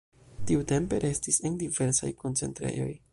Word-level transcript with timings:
Tiutempe 0.51 0.99
restis 1.03 1.39
en 1.51 1.59
diversaj 1.65 2.13
koncentrejoj. 2.25 2.93